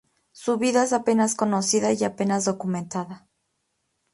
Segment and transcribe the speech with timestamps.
[0.31, 3.27] Su vida es apenas conocida y apenas documentada.